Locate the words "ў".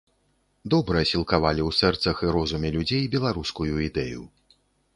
1.69-1.77